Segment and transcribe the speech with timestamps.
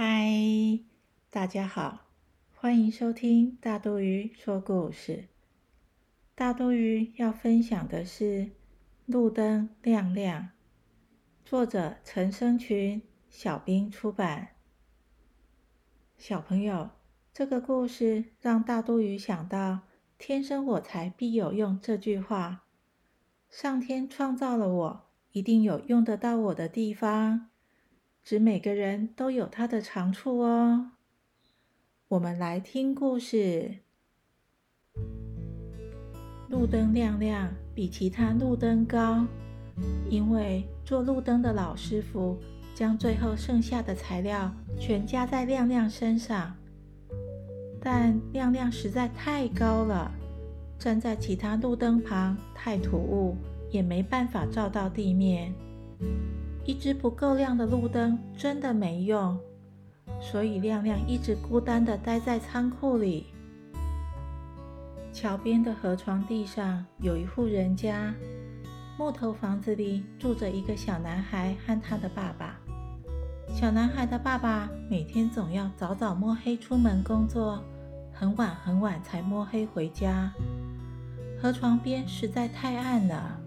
[0.00, 0.78] 嗨
[1.28, 2.06] 大家好，
[2.54, 5.24] 欢迎收听大多鱼说故事。
[6.36, 8.24] 大多鱼要分享的是
[9.06, 10.42] 《路灯亮亮》，
[11.44, 14.50] 作者陈生群，小兵出版。
[16.16, 16.90] 小朋友，
[17.34, 19.80] 这个故事让大多鱼想到
[20.16, 22.62] “天生我材必有用”这句话。
[23.50, 27.50] 上天创造了我，一定有用得到我的地方。
[28.28, 30.90] 指每个人都有他的长处哦。
[32.08, 33.76] 我们来听故事。
[36.50, 39.26] 路灯亮亮，比其他路灯高，
[40.10, 42.36] 因为做路灯的老师傅
[42.74, 46.54] 将最后剩下的材料全加在亮亮身上。
[47.80, 50.12] 但亮亮实在太高了，
[50.78, 53.34] 站在其他路灯旁太突兀，
[53.70, 55.50] 也没办法照到地面。
[56.68, 59.40] 一只不够亮的路灯真的没用。
[60.20, 63.28] 所以亮亮一直孤单地待在仓库里。
[65.10, 68.12] 桥边的河床地上有一户人家，
[68.98, 72.60] 木头房子里住着一个小男孩和他的爸爸。
[73.54, 77.64] 小男孩的爸爸每天总要早早摸黑出门工作，
[78.12, 80.30] 很晚很晚才摸黑回家。
[81.40, 83.40] 河床边实在太暗了。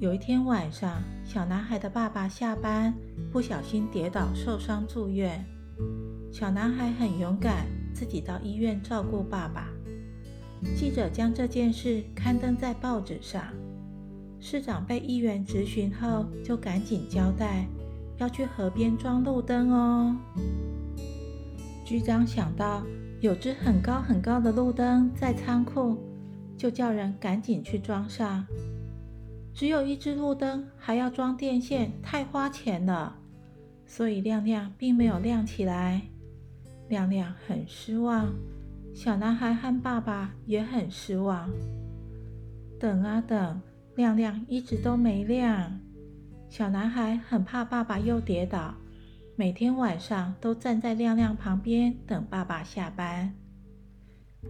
[0.00, 2.94] 有一天晚上，小男孩的爸爸下班
[3.32, 5.44] 不小心跌倒受伤住院。
[6.30, 9.66] 小男孩很勇敢，自己到医院照顾爸爸。
[10.76, 13.42] 记者将这件事刊登在报纸上。
[14.38, 17.66] 市长被议员质询后，就赶紧交代
[18.18, 20.16] 要去河边装路灯哦。
[21.84, 22.84] 局长想到
[23.20, 25.98] 有只很高很高的路灯在仓库，
[26.56, 28.46] 就叫人赶紧去装上。
[29.58, 33.16] 只有一只路灯，还要装电线，太花钱了，
[33.84, 36.02] 所以亮亮并没有亮起来。
[36.88, 38.32] 亮亮很失望，
[38.94, 41.50] 小男孩和爸爸也很失望。
[42.78, 43.60] 等啊等，
[43.96, 45.80] 亮亮一直都没亮。
[46.48, 48.72] 小男孩很怕爸爸又跌倒，
[49.34, 53.34] 每天晚上都站在亮亮旁边等爸爸下班。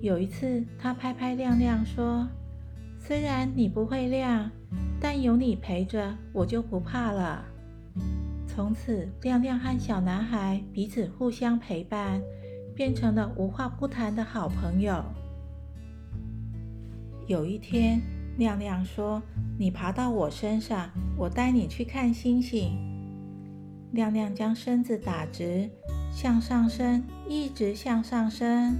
[0.00, 2.26] 有一次，他拍拍亮亮说
[2.98, 4.50] ：“虽然你不会亮，
[5.04, 7.44] 但有你陪着，我就不怕了。”
[8.48, 12.22] 从此，亮亮和小男孩彼此互相陪伴，
[12.74, 15.04] 变成了无话不谈的好朋友。
[17.26, 18.00] 有一天，
[18.38, 19.22] 亮亮说
[19.60, 20.88] ：“你爬到我身上，
[21.18, 22.72] 我带你去看星星。”
[23.92, 25.68] 亮亮将身子打直，
[26.10, 28.74] 向上升，一直向上升。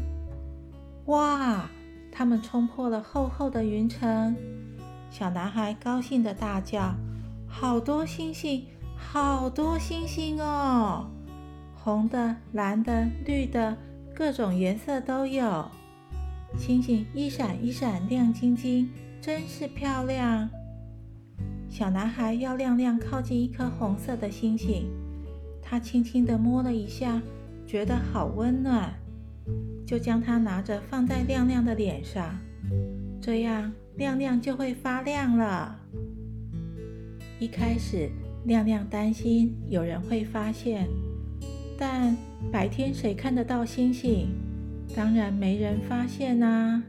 [1.05, 1.69] 哇！
[2.11, 4.35] 他们冲破了厚厚的云层。
[5.17, 6.93] 小男孩高兴地大叫
[7.47, 8.67] ：“好多星星！”
[8.99, 11.09] 好多星星哦，
[11.73, 13.77] 红的、蓝的、绿的，
[14.13, 15.71] 各种颜色都有。
[16.59, 20.51] 星星一闪一闪，亮晶晶，真是漂亮。
[21.69, 24.91] 小男孩要亮亮靠近一颗红色的星星，
[25.63, 27.23] 他轻轻地摸了一下，
[27.69, 28.93] 觉得好温暖，
[29.87, 32.37] 就将它拿着放在亮亮的脸上，
[33.21, 35.81] 这样亮亮就会发亮了。
[37.39, 38.11] 一开始。
[38.45, 40.87] 亮亮担心有人会发现，
[41.79, 42.15] 但
[42.53, 44.29] 白天谁看得到星星？
[44.95, 46.83] 当然没人发现啊！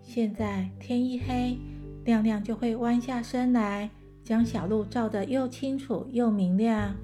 [0.00, 1.58] 现在天一黑，
[2.04, 3.90] 亮亮就会弯下身来，
[4.22, 6.94] 将小路照得又清楚又明亮，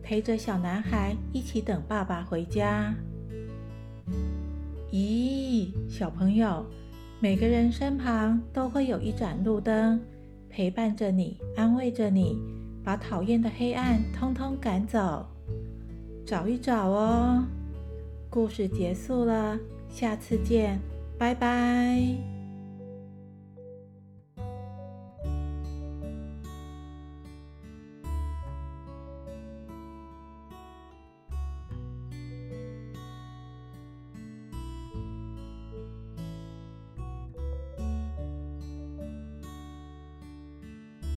[0.00, 2.94] 陪着小男孩一起等爸爸回家。
[4.92, 6.64] 咦，小朋友，
[7.20, 10.00] 每个人身旁都会有一盏路灯，
[10.48, 12.38] 陪伴着你，安慰着你。
[12.84, 15.26] 把讨厌的黑暗通通赶走，
[16.24, 17.44] 找一找哦。
[18.30, 19.58] 故事结束了，
[19.90, 20.80] 下次见，
[21.18, 22.37] 拜拜。